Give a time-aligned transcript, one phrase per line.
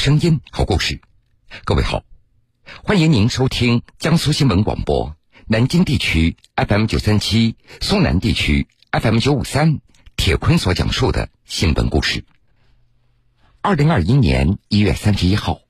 [0.00, 1.02] 声音，好故事。
[1.66, 2.04] 各位好，
[2.84, 5.14] 欢迎您收听江苏新闻广播
[5.46, 9.80] 南京地区 FM 九三七、苏南地区 FM 九五三。
[10.16, 12.24] 铁坤所讲述的新闻故事。
[13.60, 15.60] 二零二一年一月三十一号，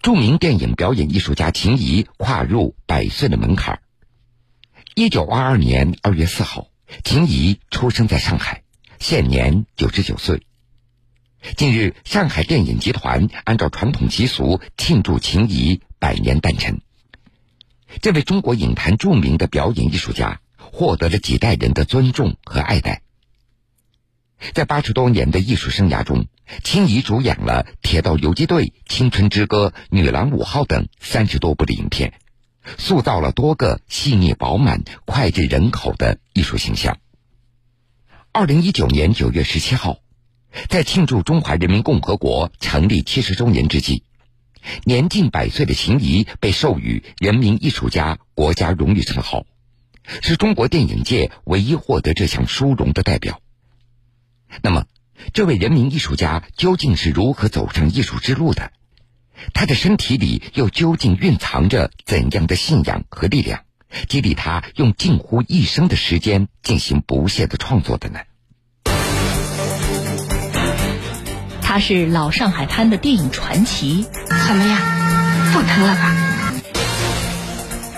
[0.00, 3.82] 著名电影表演艺术家秦怡跨入百岁的门槛。
[4.94, 6.68] 一九二二年二月四号，
[7.04, 8.62] 秦怡出生在上海，
[8.98, 10.46] 现年九十九岁。
[11.52, 16.80] 近日，上海电影集团按照传统习俗庆祝秦怡百年诞辰。
[18.00, 23.02] 这位中国影坛著名的表演艺术家，获得了几代人的尊重和爱戴。
[24.54, 26.26] 在八十多年的艺术生涯中，
[26.64, 32.14] 青怡主演了《铁道游击队》《青春之歌》《女郎五号》等三十多部的影片，
[32.78, 36.96] 塑造了多个细腻饱满、脍炙人口的艺术形象。
[38.32, 39.98] 二零一九年九月十七号，
[40.68, 44.04] 在庆祝中华人民共和国成立七十周年之际，
[44.84, 49.44] 年近百岁的秦怡被授予人民艺术家国家荣誉称号，
[50.22, 53.40] 是中国电影界唯一获得这项殊荣的代表。
[54.62, 54.86] 那么，
[55.32, 58.70] 这位人民艺术家究竟是如何走上艺术之路的？
[59.52, 63.64] 他的身体里又究竟蕴藏着怎样的信仰和力量，
[64.08, 68.20] 激励他用近乎一生的时间进行不懈的创作的呢？
[71.74, 74.06] 他是老上海滩的电影传奇。
[74.46, 74.78] 怎么样？
[75.52, 76.14] 不疼了吧？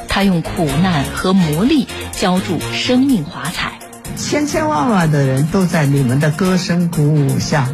[0.09, 3.73] 他用苦难和磨砺浇筑生命华彩。
[4.17, 7.69] 千千万万的人都在你们的歌声鼓舞下，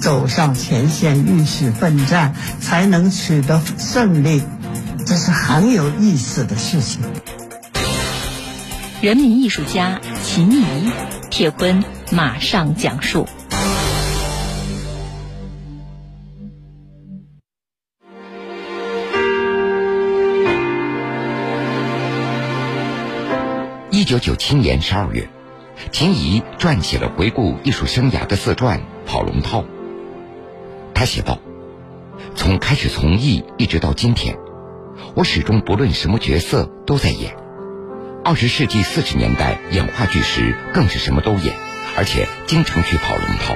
[0.00, 4.42] 走上前线，浴血奋战，才能取得胜利，
[5.06, 7.02] 这是很有意思的事情。
[9.00, 10.90] 人民艺术家秦怡，
[11.30, 13.28] 铁坤马上讲述。
[24.06, 25.28] 九九七年十二月。
[25.90, 29.62] 秦怡撰写了回顾艺术生涯的自传《跑龙套》。
[30.94, 31.38] 他写道
[32.34, 34.38] ：“从开始从艺一直到今天，
[35.14, 37.36] 我始终不论什么角色都在演。
[38.24, 41.54] 二十世纪四十年代演话剧时，更是什么都演，
[41.98, 43.54] 而且经常去跑龙套。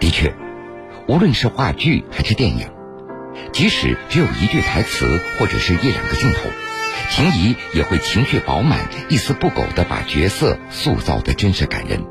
[0.00, 0.34] 的确，
[1.08, 2.68] 无论是话剧还是电影，
[3.52, 6.50] 即使只有一句台词或者是一两个镜头。”
[7.10, 12.04] 秦怡也会情绪饱满、一丝不苟地把角色塑造的真实感人。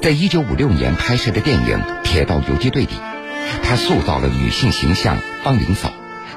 [0.00, 2.94] 在一九五六年拍摄的电影《铁道游击队》里，
[3.62, 5.92] 她塑造了女性形象方林嫂，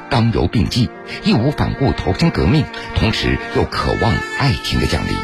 [0.10, 0.90] 刚柔并济、
[1.24, 5.16] 义无反顾投身革命，同时又渴望爱情的降临。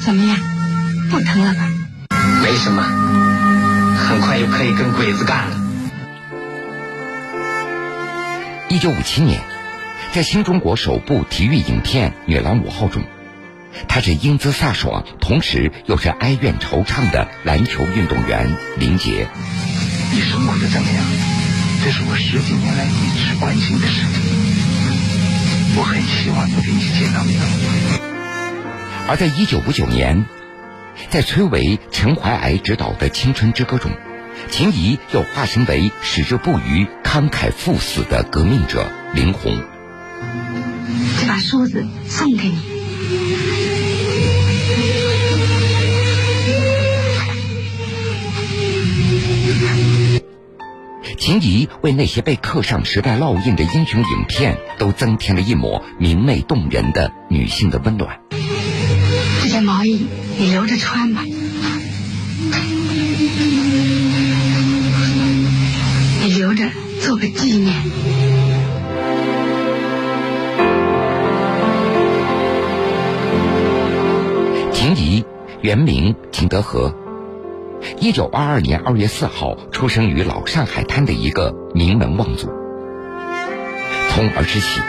[0.00, 0.38] 怎么样？
[1.10, 1.68] 不疼了吧？
[2.42, 2.82] 没什么，
[3.96, 5.59] 很快又可以跟鬼子干了。
[8.70, 9.40] 一九五七年，
[10.12, 13.02] 在新中国首部体育影片《女郎五号》中，
[13.88, 19.26] 她是英姿飒爽，同时又是哀怨惆怅的篮球运动员林杰。
[20.12, 21.04] 你生活的怎么样？
[21.84, 24.22] 这是我十几年来一直关心的事情。
[25.76, 27.40] 我很希望能跟你见到面。
[29.08, 30.26] 而在一九五九年，
[31.08, 33.90] 在崔维、陈怀癌执导的《青春之歌》中。
[34.50, 39.56] 秦怡又化身为矢志不渝、慷慨赴死的革命者林红。
[41.20, 42.58] 这把梳子送给你。
[51.16, 58.20] 秦怡为那些被刻上时代烙印的英雄影片，都增添了一抹明媚动人的女性的温暖。
[59.42, 60.06] 这件毛衣
[60.38, 61.24] 你留着穿吧。
[67.00, 67.74] 做个纪念。
[74.72, 75.24] 秦怡，
[75.62, 76.94] 原名秦德和，
[77.98, 82.50] 一九二二年二月四号出生于老上海滩的一个名门望族。
[84.10, 84.80] 从儿时起，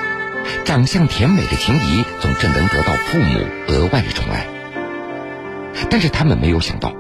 [0.66, 3.40] 长相甜美的秦怡总是能得到父母
[3.70, 4.48] 额外的宠爱，
[5.90, 6.94] 但是他们没有想到。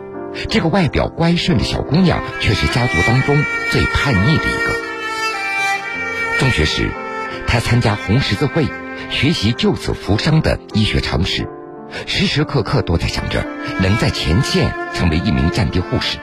[0.50, 3.35] 这个外表乖顺的小姑娘，却是家族当中
[3.69, 4.90] 最叛逆的一个。
[6.41, 6.89] 中学时，
[7.45, 8.65] 他参加红十字会，
[9.11, 11.47] 学习救死扶伤的医学常识，
[12.07, 13.45] 时时刻刻都在想着
[13.79, 16.17] 能在前线成为一名战地护士。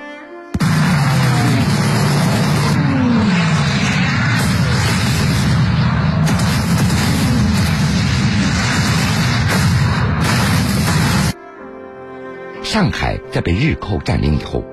[12.65, 14.65] 上海在被日寇占领以后，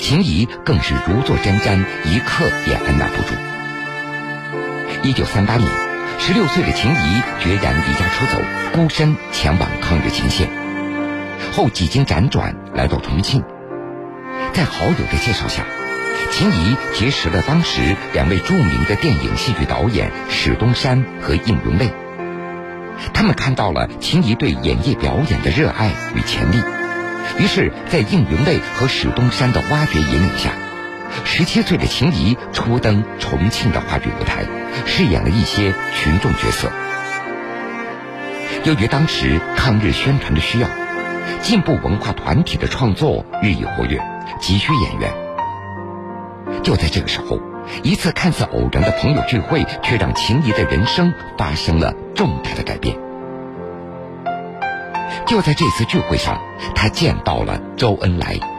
[0.00, 3.57] 秦怡更是如坐针毡，一刻也按捺不住。
[5.02, 5.70] 一九三八年，
[6.18, 8.42] 十六岁的秦怡决然离家出走，
[8.74, 10.48] 孤身前往抗日前线，
[11.52, 13.44] 后几经辗转来到重庆，
[14.52, 15.64] 在好友的介绍下。
[16.32, 21.94] 秦怡结识了当时两位著名的电影戏剧导演史东山和应云卫，
[23.14, 26.60] 他们看到了秦怡对演艺表演的热爱与潜力，
[27.38, 30.50] 于是，在应云卫和史东山的挖掘引领下，
[31.24, 34.44] 十七岁的秦怡初登重庆的话剧舞台，
[34.86, 36.70] 饰演了一些群众角色。
[38.64, 40.68] 由于当时抗日宣传的需要，
[41.40, 44.00] 进步文化团体的创作日益活跃，
[44.40, 45.12] 急需演员。
[46.62, 47.38] 就在这个时候，
[47.82, 52.96] 一次看似偶然的朋友聚会，却让秦怡的人生发生了重大的改变。
[55.26, 56.40] 就在这次聚会上，
[56.74, 58.57] 他见到了周恩来。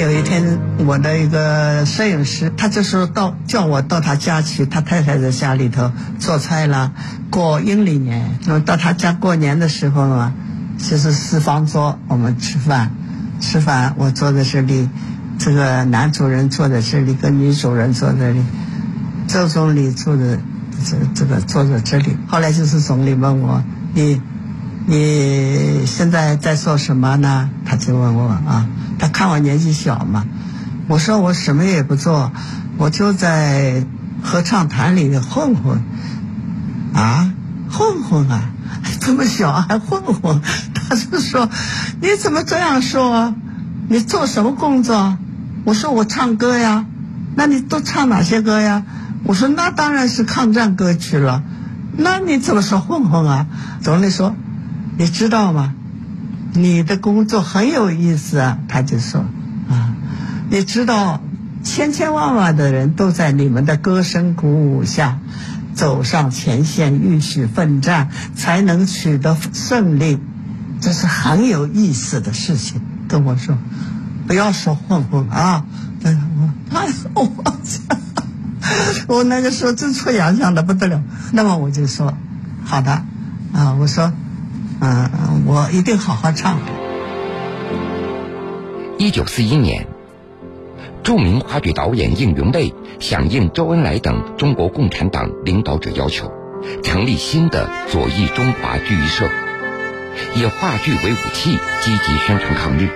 [0.00, 6.92] 有一天，我的一个摄影师，他就说到叫我到他家去，他太太在家里头做菜了，
[7.28, 8.38] 过阴历年。
[8.46, 10.32] 那么到他家过年的时候嘛，
[10.78, 12.92] 就是四方桌，我们吃饭，
[13.40, 14.88] 吃饭我坐在这里。
[15.38, 18.42] 这个男主人坐在这里，跟女主人坐这里，
[19.28, 20.38] 周总理坐在
[20.82, 22.16] 这这个坐在这里。
[22.26, 23.62] 后来就是总理问我
[23.92, 24.20] ：“你
[24.86, 28.66] 你现在在做什么呢？”他就问我啊，
[28.98, 30.24] 他看我年纪小嘛。
[30.88, 32.32] 我说我什么也不做，
[32.78, 33.86] 我就在
[34.24, 35.80] 合唱团里混混。
[36.92, 37.32] 啊，
[37.70, 38.50] 混混啊，
[39.00, 40.42] 这么小还混混？
[40.74, 41.48] 他就说
[42.02, 43.32] ：“你怎么这样说？
[43.88, 45.16] 你做什么工作？”
[45.62, 46.86] 我说我唱歌呀，
[47.36, 48.82] 那你都唱哪些歌呀？
[49.22, 51.44] 我说那当然是抗战歌曲了。
[51.96, 53.46] 那你怎么说混混啊？
[53.80, 54.34] 总理说，
[54.98, 55.74] 你知道吗？
[56.52, 58.58] 你的工作很有意思啊。
[58.68, 59.24] 他就说
[59.68, 59.94] 啊，
[60.50, 61.20] 你知道，
[61.62, 65.18] 千千万万的人都在你们的歌声鼓舞下，
[65.74, 70.18] 走上前线浴血奋战，才能取得胜利。
[70.80, 72.80] 这是很有意思的事情。
[73.08, 73.56] 跟我说。
[74.26, 75.64] 不要说混混啊！
[76.04, 77.32] 哎呀，我哎我
[79.16, 81.02] 我那个时候真出洋相的不得了。
[81.32, 82.16] 那么我就说，
[82.64, 83.02] 好的
[83.52, 84.12] 啊，我说，
[84.82, 86.58] 嗯，我一定好好唱。
[88.98, 89.86] 一九四一年，
[91.02, 96.32] 著名话剧导演应云卫响应周恩来等中国共产党领导者要求，
[96.82, 99.30] 成立新的左翼中华剧艺社，
[100.34, 102.88] 以话剧为武器，积极宣传抗日。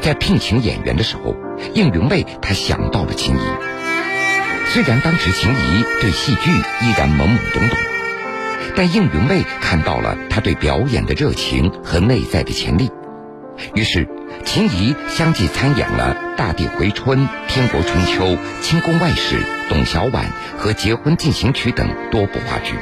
[0.00, 1.34] 在聘请演员的时候，
[1.74, 3.40] 应云卫他想到了秦怡。
[4.68, 7.78] 虽然当时秦怡对戏剧依然懵懵懂懂，
[8.76, 12.90] 但应云卫看到了他对表演的热情和内在的潜力。
[13.74, 14.08] 于是，
[14.44, 18.24] 秦怡相继参演了《大地回春》《天国春秋》
[18.62, 19.36] 《清宫外史》
[19.68, 20.10] 《董小宛》
[20.58, 22.74] 和《结婚进行曲》等多部话剧。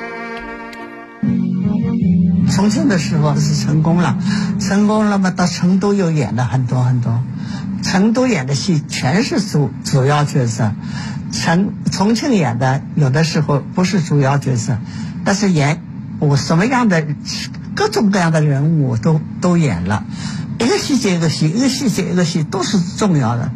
[2.50, 4.16] 重庆的时候是成功了，
[4.60, 5.30] 成功了嘛？
[5.30, 7.22] 到成都又演了很多很多，
[7.82, 10.72] 成都演的戏全是主主要角色，
[11.32, 14.78] 成重庆演的有的时候不是主要角色，
[15.30, 15.80] 但是演
[16.18, 17.06] 我什么样的
[17.76, 20.02] 各种各样的人物我都都演了，
[20.58, 23.52] 一个戏接一个戏，一个戏接一个戏都是重要的，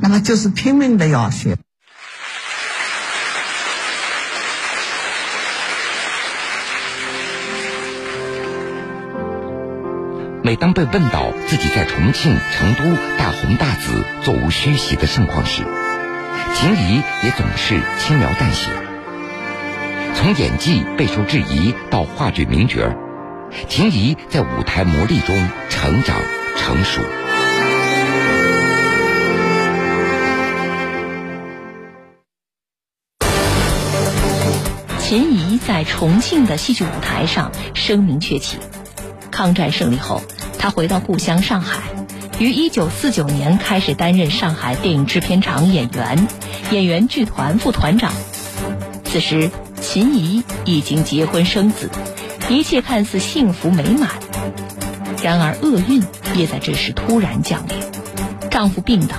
[0.00, 1.58] 那么就是拼命的要学。
[10.42, 12.84] 每当被问到自己在重庆、成都
[13.18, 15.62] 大红大紫、座无虚席的盛况时，
[16.54, 18.87] 秦怡也总是轻描淡写。
[20.18, 22.92] 从演技备受质疑到话剧名角，
[23.68, 26.16] 秦怡在舞台磨砺中成长
[26.56, 27.00] 成熟。
[34.98, 38.58] 秦怡在重庆的戏剧舞台上声名鹊起。
[39.30, 40.20] 抗战胜利后，
[40.58, 41.78] 他回到故乡上海，
[42.40, 46.26] 于1949年开始担任上海电影制片厂演员、
[46.72, 48.12] 演员剧团副团长。
[49.04, 51.90] 此时，秦怡已经结婚生子，
[52.48, 54.10] 一切看似幸福美满。
[55.22, 56.02] 然而，厄运
[56.34, 57.78] 也在这时突然降临：
[58.50, 59.16] 丈夫病倒，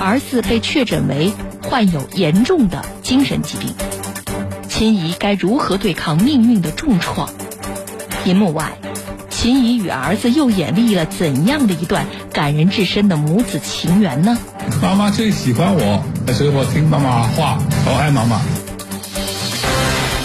[0.00, 3.74] 儿子被确诊为患有严重的精神疾病。
[4.68, 7.28] 秦怡该如何对抗命运的重创？
[8.24, 8.72] 银幕外。
[9.28, 14.38] 秦怡与儿子又演绎了怎样的一段感人至深的母子情缘呢？
[14.80, 18.40] 妈妈最喜欢我，所以我听妈妈话，我爱妈妈。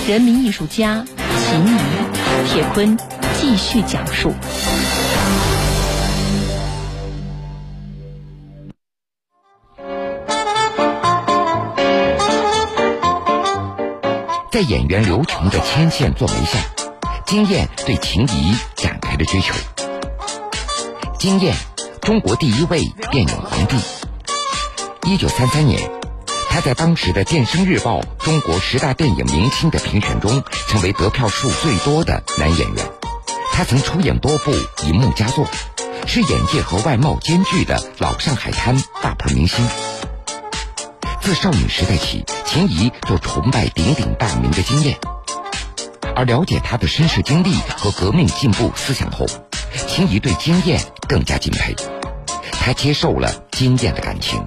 [0.08, 1.04] 人民艺术家
[1.38, 1.78] 秦怡、
[2.48, 2.98] 铁坤
[3.38, 4.34] 继续讲述。
[14.50, 16.58] 在演员刘琼的牵线作为下，
[17.26, 19.54] 金燕对秦怡展开了追求。
[21.20, 21.54] 金燕，
[22.02, 22.80] 中国第一位
[23.12, 23.76] 电影皇帝。
[25.04, 25.82] 一九三三年，
[26.58, 32.84] 他在当时的《健身日报》中国十大电影明星的评选中，成为得票数最多的男演员。
[33.54, 34.52] 他曾出演多部
[34.84, 35.46] 银幕佳作，
[36.08, 39.64] 是演技和外貌兼具的老上海滩大牌明星。
[41.22, 44.98] 自少女时代起，秦怡就崇拜鼎鼎大名的金燕，
[46.16, 49.28] 而了解她的身世经历和革命进步思想后，
[49.88, 51.76] 秦怡对金燕更加敬佩。
[52.52, 54.44] 他接受了金燕的感情，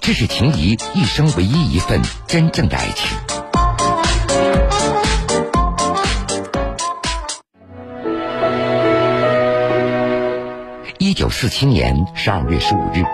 [0.00, 3.18] 这是秦怡一生唯一一份真正的爱情。
[10.98, 13.04] 一九四七年十二月十五日。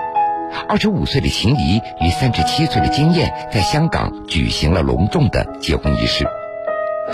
[0.68, 6.24] 二十五岁的秦怡与三十七岁的金燕在香港举行了隆重的结婚仪式，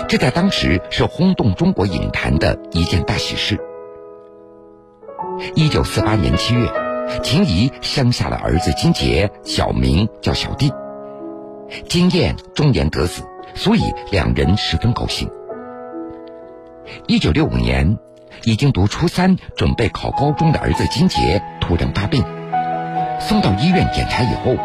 [0.07, 3.59] 这在当时是轰动中国影坛的一件大喜事。
[5.55, 6.71] 一九四八年七月，
[7.23, 10.71] 秦怡生下了儿子金杰，小名叫小弟。
[11.87, 15.29] 金燕忠言得子，所以两人十分高兴。
[17.07, 17.97] 一九六五年，
[18.43, 22.23] 已经读初三、准备考高中的儿子金杰突然发病。
[23.19, 24.55] 送到医院检查以后，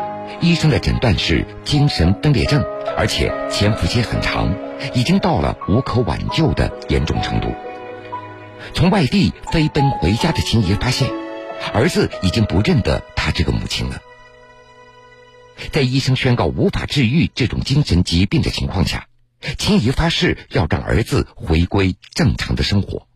[0.40, 2.64] 医生的诊断是精神分裂症，
[2.96, 4.54] 而且潜伏期很长，
[4.94, 7.48] 已经到了无可挽救的严重程度。
[8.72, 11.08] 从外地飞奔回家的秦怡发现，
[11.72, 14.00] 儿子已经不认得他这个母亲了。
[15.72, 19.08] 在医生宣告无法治愈这种精神疾病的情况下，
[19.58, 23.06] 秦怡发誓要让儿子回归正常的生活。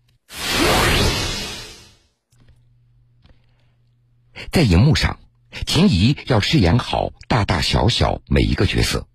[4.50, 5.18] 在荧幕上。
[5.66, 9.08] 秦怡要饰演好大大小小每一个角色，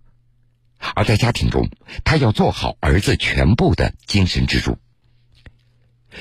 [0.93, 1.69] 而在家庭中，
[2.03, 4.77] 她要做好儿子全部的精神支柱。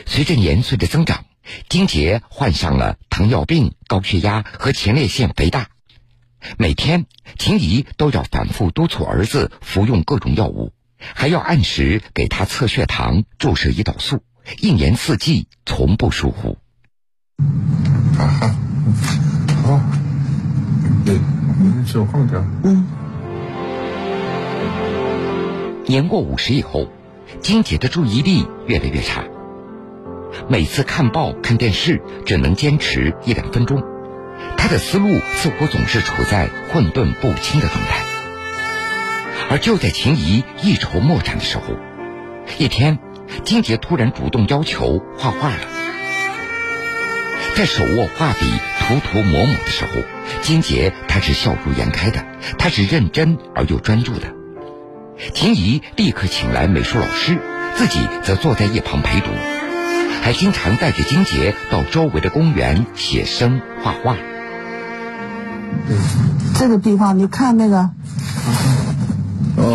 [0.07, 1.27] 随着年岁的增长，
[1.69, 5.69] 金杰患上了糖尿病、高血压和前列腺肥大，
[6.59, 7.07] 每天
[7.39, 14.23] 秦怡都要反复督促儿子服用各种药物，还要按时给他测血糖、注射胰岛素，
[14.61, 16.59] 一年四季从不疏忽。
[18.17, 18.55] 哈哈，
[19.63, 19.81] 好。
[21.87, 22.43] 手放掉。
[22.63, 22.87] 嗯。
[25.87, 26.89] 年过五十以后，
[27.43, 29.25] 金姐的注意力越来越差，
[30.49, 33.83] 每次看报、看电视只能坚持一两分钟，
[34.57, 38.05] 他的思路似乎总是处在混沌不清的状态。
[39.51, 41.65] 而就在秦怡一筹莫展的时候，
[42.59, 42.99] 一天，
[43.45, 45.59] 金杰突然主动要求画画了，
[47.55, 48.41] 在手握画笔
[48.81, 49.93] 涂涂抹抹的时候。
[50.41, 52.25] 金杰他是笑逐颜开的，
[52.59, 54.33] 他是认真而又专注的。
[55.35, 57.39] 秦怡立刻请来美术老师，
[57.75, 59.27] 自己则坐在一旁陪读，
[60.25, 64.17] 还经常带着金杰到周围的公园写生画画。
[66.59, 67.91] 这个地方你看那个，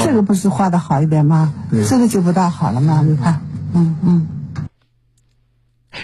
[0.04, 1.54] 这个不是画的好一点吗？
[1.88, 3.04] 这个就不大好了吗？
[3.06, 4.28] 你看，嗯嗯。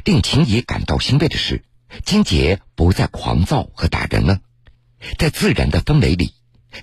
[0.04, 1.64] 令秦怡感到欣慰的是。
[2.04, 4.42] 金杰不再狂躁和打人了，
[5.18, 6.36] 在自然的氛围里，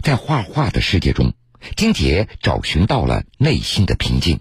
[0.03, 1.35] 在画画的世界中，
[1.77, 4.41] 金杰找寻到了内心的平静。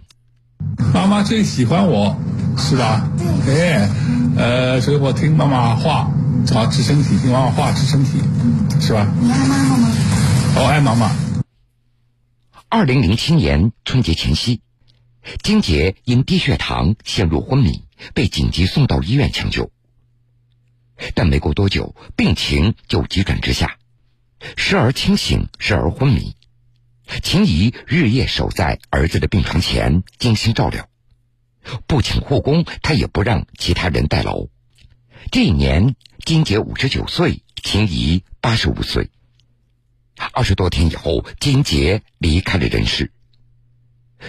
[0.94, 2.16] 妈妈最喜欢我，
[2.58, 3.10] 是吧？
[3.48, 3.90] 哎，
[4.38, 6.12] 呃，所以我听妈妈话，
[6.54, 8.20] 好吃身体，听妈妈话吃身体，
[8.80, 9.08] 是吧？
[9.22, 9.92] 你爱妈妈吗？
[10.56, 11.12] 我爱妈妈。
[12.70, 14.62] 二零零七年春节前夕，
[15.44, 19.72] 金杰因低血糖陷入昏迷，被紧急送到医院抢救。
[21.16, 23.78] 但没过多久，病情就急转直下，
[24.56, 26.36] 时而清醒，时而昏迷。
[27.22, 30.88] 秦怡日夜守在儿子的病床前，精心照料，
[31.88, 34.48] 不请护工，她也不让其他人代劳。
[35.32, 39.10] 这一年，金杰五十九岁，秦怡八十五岁。
[40.34, 43.12] 二十多天以后，金杰离开了人世。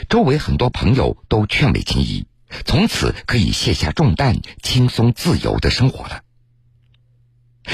[0.09, 2.27] 周围很多朋友都劝慰秦怡，
[2.65, 6.23] 从此可以卸下重担，轻松自由的生活了。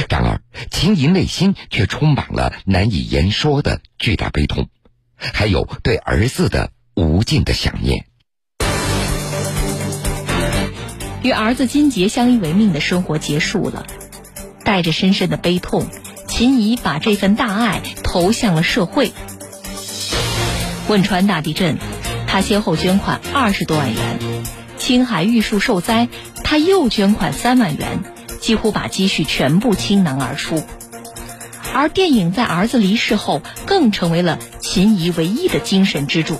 [0.08, 4.68] 然而，秦怡内心却充满了难以言说的巨大悲痛，
[5.18, 8.06] 还有对儿子的无尽的想念。
[11.22, 13.86] 与儿子金杰相依为命的生活结束了，
[14.64, 15.86] 带着深深的悲痛，
[16.28, 19.12] 秦怡把这份大爱投向了社会。
[20.88, 21.76] 汶川大地震，
[22.26, 24.18] 他先后捐款二十多万元；
[24.78, 26.08] 青海玉树受灾，
[26.44, 28.00] 他又捐款三万元。
[28.40, 30.62] 几乎把积蓄全部倾囊而出。
[31.74, 36.38] 而电影在儿子离世后，更成为了秦怡唯一的精神支柱。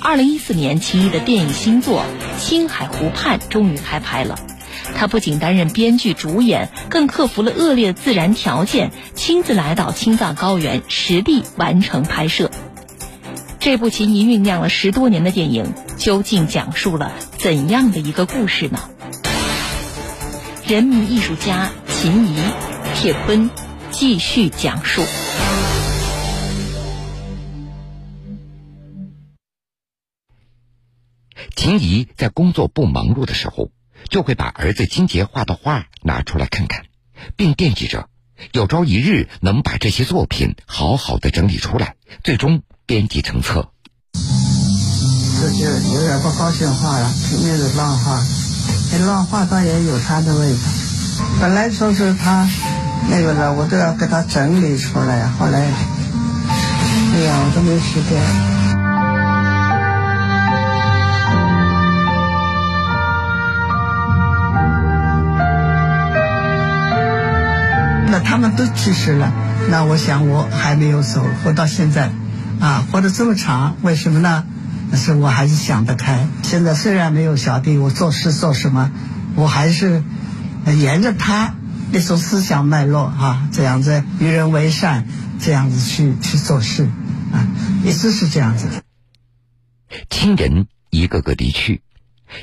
[0.00, 2.04] 二零一四年，秦怡的电影新作
[2.42, 4.38] 《青海湖畔》终于开拍了。
[4.94, 12.50] 他不仅担任编剧、主演，更克服了恶劣自然条件，亲自来到青藏高原，实地完成拍摄。
[13.58, 18.78] 这部秦怡酝酿了十多年的电影，究竟讲述了怎样的一个故事呢？
[20.66, 22.36] 人民艺术家秦怡、
[23.06, 23.48] 铁坤
[23.92, 25.04] 继续讲述。
[31.54, 33.70] 秦怡在工作不忙碌的时候，
[34.10, 36.86] 就会把儿子金杰画的画拿出来看看，
[37.36, 38.08] 并惦记着
[38.50, 41.94] 有朝一日能把这些作品好好的整理出来，
[42.24, 43.70] 最终编辑成册。
[44.14, 48.20] 这就有点不高兴画了，拼命的乱画，
[48.90, 50.58] 这乱画倒也有它的味道。
[51.40, 52.46] 本来说是他
[53.08, 58.20] 那个的，我都要给他整理出来，后来，哎呀，我都没时间。
[68.08, 69.32] 那他们都去世了，
[69.70, 72.10] 那我想我还没有走，活到现在，
[72.60, 74.44] 啊，活得这么长，为什么呢？
[74.90, 76.26] 那是我还是想得开。
[76.42, 78.90] 现在虽然没有小弟，我做事做什么，
[79.34, 80.02] 我还是
[80.64, 81.55] 沿着他
[81.92, 85.06] 那种思想脉络啊，这样子与人为善，
[85.40, 86.88] 这样子去去做事，
[87.32, 87.46] 啊，
[87.84, 88.82] 一直是这样子。
[90.10, 91.82] 亲人一个个离去，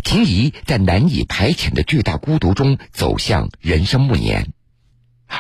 [0.04, 4.54] 秦怡在难以排遣的巨大孤独中走向人生暮年。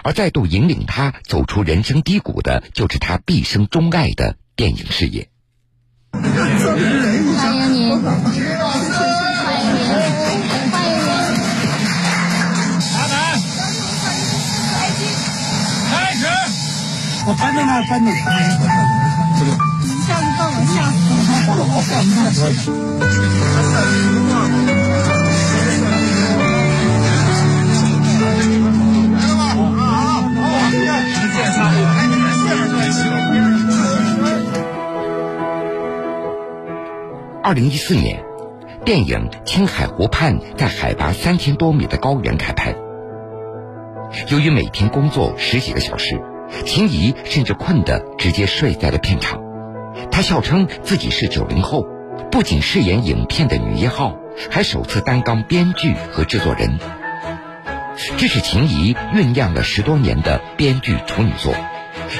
[0.04, 5.30] 而再度引领他走出人生低谷的，就是他毕生钟爱的电影事业。
[17.26, 18.16] 我搬到那，搬到一
[20.68, 21.00] 下子
[21.48, 22.44] 把我吓死了。
[37.42, 38.22] 二零一四年，
[38.84, 42.76] 电影《青海湖畔》在海拔三千多米的高原开拍。
[44.28, 46.22] 由于每天工作十几个小时，
[46.66, 49.42] 秦怡甚至困得直接睡在了片场。
[50.12, 51.86] 她笑称自己是九零后，
[52.32, 54.16] 不仅饰演影片的女一号，
[54.50, 56.80] 还首次担纲编剧和制作人。
[58.18, 61.54] 这是秦怡酝酿了十多年的编剧处女作。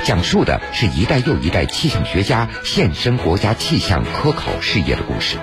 [0.04, 5.38] 讲述的是一代又一代气象学家献身国家气象科考事业的故事。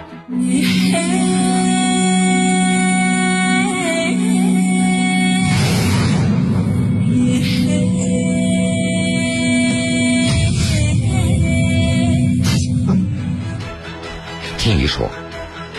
[14.71, 15.11] 听怡说，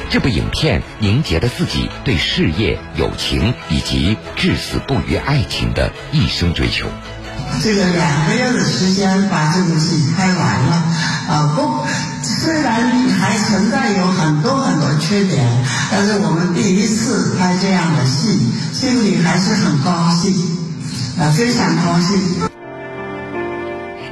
[0.09, 6.89] 这部影片凝结了自己对事业、友情以及至死不渝爱情的一生追求。
[7.63, 10.75] 这个两个月的时间把这部戏拍完了，
[11.29, 11.85] 啊不，
[12.21, 15.41] 虽然还存在有很多很多缺点，
[15.89, 18.37] 但是我们第一次拍这样的戏，
[18.73, 20.33] 心里还是很高兴，
[21.17, 22.19] 啊非常高兴。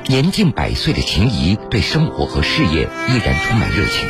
[0.08, 4.08] 年近百岁的秦怡对生活和事业依然充满热情。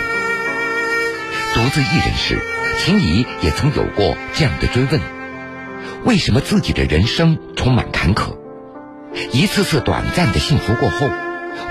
[1.54, 2.40] 独自一人时，
[2.78, 5.02] 秦怡也曾有过这样的追问：
[6.06, 8.38] 为什么自己的人生充满坎坷？
[9.32, 11.10] 一次次短暂的幸福过后，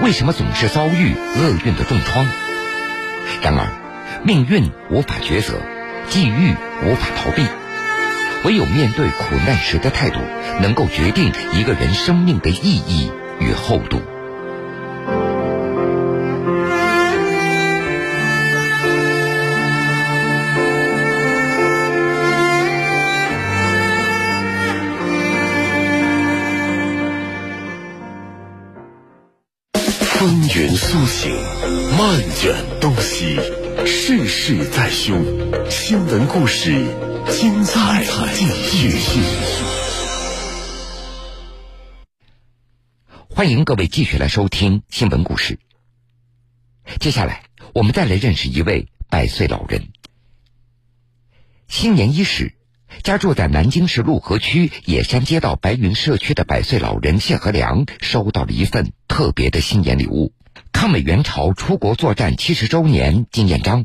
[0.00, 2.26] 为什么总是遭遇厄运的重创？
[3.40, 3.68] 然而，
[4.24, 5.54] 命运无法抉择，
[6.08, 7.46] 际遇无法逃避，
[8.44, 10.18] 唯有面对苦难时的态度，
[10.60, 14.02] 能够决定一个人生命的意义与厚度。
[30.58, 31.32] 云苏醒，
[31.96, 33.36] 漫卷东西，
[33.86, 35.24] 世事在胸，
[35.70, 36.72] 新闻故事
[37.30, 39.20] 精彩继续。
[43.30, 45.60] 欢迎各位继续来收听新闻故事。
[46.98, 49.90] 接下来，我们再来认识一位百岁老人。
[51.68, 52.54] 新年伊始，
[53.04, 60.32] 家住在南京市陆河区野山街道白云社区的百岁老人谢和良收到了一份特别的新年礼物——
[60.80, 63.84] 抗美援朝出国作战七十周年纪念章。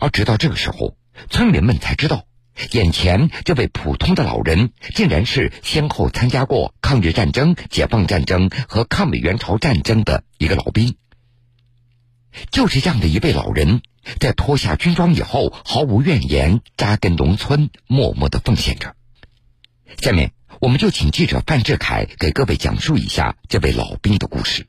[0.00, 0.96] 而直到这个时候，
[1.28, 2.24] 村民们才知道，
[2.70, 10.96] 眼前这位普通的老人，竟然是先后参加过抗日战争、解放战争和抗美援朝战争的一个老兵。
[12.50, 13.82] 就是这样的一位老人，
[14.18, 18.96] 在脱下军装以后，毫无怨言，扎根农村，默默的奉献着。
[20.00, 24.66] 下面，我们就请记者范志凯给各位讲述一下这位老兵的故事。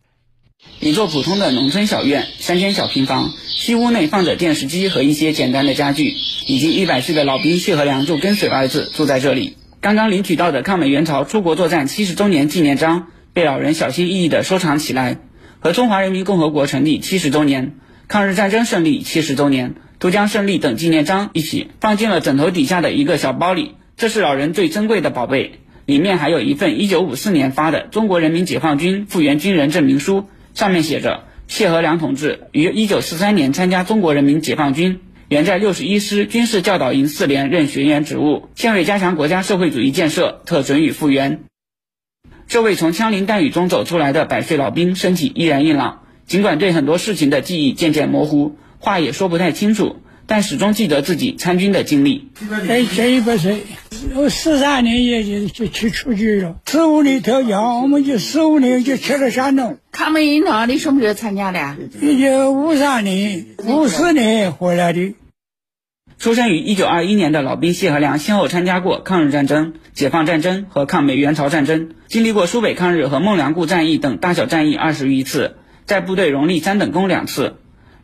[0.86, 6.13] 一座普通的农村小院，三间小平房，西屋内放着电视机和一些简单的家具。
[6.46, 9.56] 已经一百岁的老兵谢和良就跟随儿子住在这里。
[9.80, 15.19] 刚刚领取到的抗美援朝出国作战七十周年纪念章，被老人小心翼翼地收藏起来。
[15.62, 17.76] 和中华人民共和国成立七十周年、
[18.10, 23.76] 抗日战争胜利七十周年、都江胜利等纪念章一起放进了枕头底下的一个小包里。
[23.96, 41.44] 这是老人最珍贵的宝贝，里面还有一份一九五四年发的中国人民解放军复员军人证明书，上面写着：谢和良同志于一九四三年参加中国人民解放军，原在六十一师军事教导营四连任学员职务，现为加强国家社会主义建设，特准予复员。
[42.48, 49.96] 这位从枪林弹雨中走出来的百岁老兵，身体依然硬朗，尽管对很多事情的记忆渐渐模糊，话也说不太清楚，
[50.28, 52.30] 但始终记得自己参军的经历。
[52.70, 53.63] 哎，这一百岁，
[54.16, 59.78] 我十三年也就就去出去了，十五年投降，我们就十五年就去了山东。
[59.92, 61.78] 抗美援朝你什么时候参加的？
[62.02, 65.16] 一九五三年、五四年回来的。
[66.20, 77.56] 出生于一九二一年的老兵谢和良，先后参加过抗日战争、解放战争和抗美援朝战争，经历过苏北抗日和孟良崮战役等大小战役二十余次，在部队荣立三等功两次。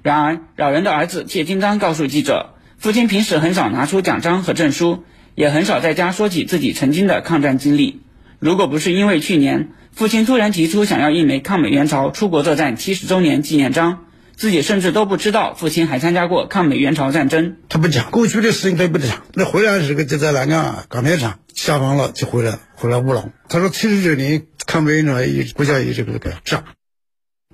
[0.02, 5.04] 然而，老人的儿子谢金章告诉记者，父亲平时很少拿出奖章和证书，
[5.40, 8.02] 也很少在家说起自己曾经的抗战经历。
[8.40, 14.04] 如果不是因为去年父亲突然提出想要一枚抗美援朝出国作战七十周年纪念章。
[14.36, 17.56] 自己甚至都不知道父亲还参加过抗美援朝战争。
[17.70, 19.24] 他不讲过去的事情，他也不讲。
[19.34, 23.32] 那回来时候就在南岗钢铁厂下班了就回来，回来务农。
[23.48, 25.14] 他说七十九年抗美援朝
[25.56, 26.66] 国家一这个这个章。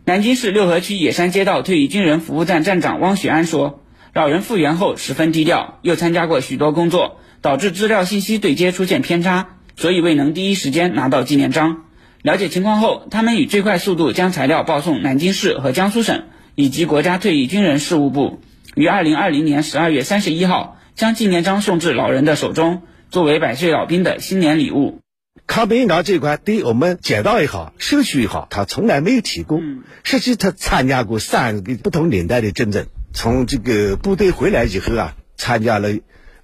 [0.06, 11.84] 南京市六合区野山街道退役军人服务站站长汪雪安说：“老人复员后十分低调，又参加过许多工作，导致资料信息对接出现偏差，所以未能第一时间拿到纪念章。
[12.24, 16.24] 了解情况后，他们以最快速度将材料报送南京市和江苏省。”
[16.58, 18.40] 以及国家退役军人事务部
[18.76, 22.82] 于二零二零年十二月三十一号将纪念章送至老人的手中，
[23.12, 25.02] 作为百岁老兵的新年礼物。
[25.46, 29.60] 抗美援朝这一块，对我们街道也好，社区也好，他从来没有提过。
[30.04, 35.90] 实际他参加过三个不同年代的战争，从这个部队回来以后啊，参加了。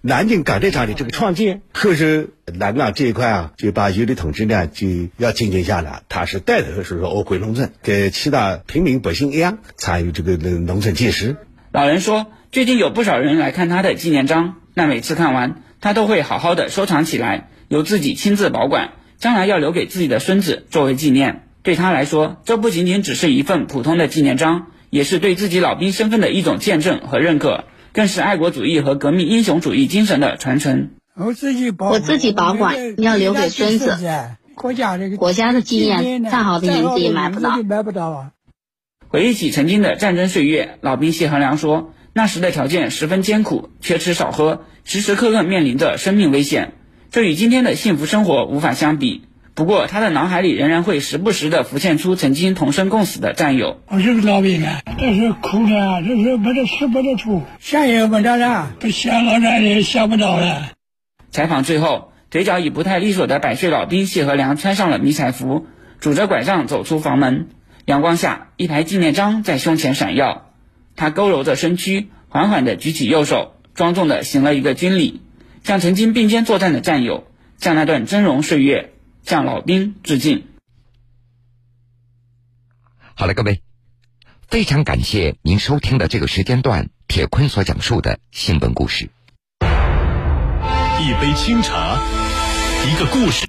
[0.04, 4.88] 南京钢铁厂的这个创建，可是南岗这一块啊，就把有的同志呢就
[5.18, 6.02] 要进行下来。
[6.10, 11.36] 他是带头是说，我回农村，跟其他平民百姓一样参与这个农村建设。
[11.72, 21.44] 老人说，最近有不少人来看他的纪念章，那每次看完，他都会好好的收藏起来，由自己亲自保管，将来要留给自己的孙子作为纪念。
[21.62, 27.66] 对他来说，这不仅仅只是一份普通的纪念章，也是对自己老兵身份的一种见证和认可。
[27.93, 30.91] 更是爱国主义和革命英雄主义精神的传承。
[31.15, 33.97] 我自己保，我自己保管，要留给孙子。
[34.56, 37.62] 国家的国家的纪念，再好的银子也买不到。
[37.63, 38.32] 买不到啊！
[39.08, 46.73] 回忆起曾经的战争岁月，老兵谢恒良说，那时的条件十分艰苦，缺吃少喝，时时刻刻面临着生命危险，
[47.10, 49.23] 这与今天的幸福生活无法相比。
[49.54, 53.82] 不过，他的脑海里仍然会时不时地浮现出曾经同生共死的战友。
[53.88, 60.70] 我是个老兵啊，这是苦的，这是没得吃没得住，想也没得了，不想老战也想不到了。
[61.32, 65.68] 采访最后，腿脚已不太利索的百岁老兵谢和良穿上了迷彩服，
[66.00, 67.50] 拄着拐杖走出房门。
[67.86, 70.50] 阳光下，一排纪念章在胸前闪耀。
[70.96, 75.22] 他佝偻着身躯，缓缓地举起右手，庄重地行了一个军礼，
[75.64, 77.26] 向曾经并肩作战的战友，
[77.58, 78.92] 向那段峥嵘岁月。
[79.24, 80.48] 向老兵致敬。
[83.16, 83.62] 好了，各位，
[84.48, 89.10] 非常感谢您收听的这个时间段，铁坤所讲述的新闻故事。
[91.00, 91.98] 一杯清茶，
[92.86, 93.40] 一个故事。